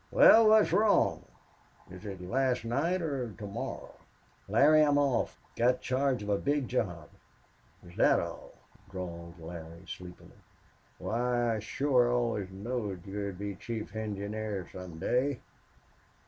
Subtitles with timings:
[0.09, 1.25] "Wal, what's wrong?
[1.91, 3.93] Is it last night or to morrow?"
[4.49, 5.39] "Larry, I'm off.
[5.55, 7.09] Got charge of a big job."
[7.85, 8.53] "Is thet all?"
[8.89, 10.41] drawled Larry, sleepily.
[10.97, 15.39] "Why, shore I always knowed you'd be chief engineer some day."